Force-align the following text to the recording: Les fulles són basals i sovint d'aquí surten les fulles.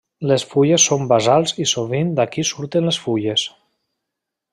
Les 0.29 0.43
fulles 0.51 0.85
són 0.91 1.03
basals 1.11 1.53
i 1.65 1.67
sovint 1.73 2.09
d'aquí 2.21 2.47
surten 2.53 2.89
les 2.91 2.99
fulles. 3.05 3.45